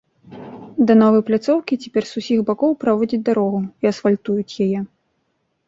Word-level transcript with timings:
Да 0.91 0.95
новай 1.01 1.21
пляцоўкі 1.27 1.73
цяпер 1.83 2.03
з 2.13 2.25
усіх 2.25 2.39
бакоў 2.49 2.71
праводзяць 2.87 3.21
дарогу 3.29 3.59
і 3.81 3.85
асфальтуюць 3.93 4.59
яе. 4.69 4.79